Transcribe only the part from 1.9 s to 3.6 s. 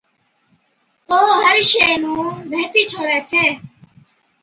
نُون ڀيتِي ڇوڙَي ڇَي۔